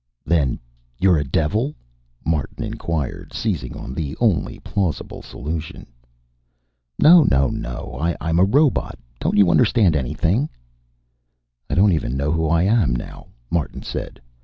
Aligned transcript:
"Then 0.25 0.59
you're 0.97 1.19
a 1.19 1.23
devil?" 1.23 1.75
Martin 2.25 2.63
inquired, 2.63 3.33
seizing 3.33 3.77
on 3.77 3.93
the 3.93 4.17
only 4.19 4.57
plausible 4.57 5.21
solution. 5.21 5.85
"No, 6.97 7.21
no, 7.23 7.49
no. 7.49 7.99
I'm 8.19 8.39
a 8.39 8.43
robot. 8.43 8.97
Don't 9.19 9.37
you 9.37 9.51
understand 9.51 9.95
anything?" 9.95 10.49
"I 11.69 11.75
don't 11.75 11.91
even 11.91 12.17
know 12.17 12.31
who 12.31 12.47
I 12.47 12.63
am, 12.63 12.95
now," 12.95 13.27
Martin 13.51 13.83
said. 13.83 14.19